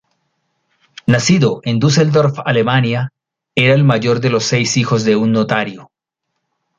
Nacido 1.05 1.61
en 1.63 1.77
Düsseldorf, 1.79 2.39
Alemania, 2.43 3.09
era 3.53 3.75
el 3.75 3.83
mayor 3.83 4.19
de 4.19 4.31
los 4.31 4.45
seis 4.45 4.75
hijos 4.77 5.03
de 5.05 5.15
un 5.15 5.31
notario. 5.31 5.91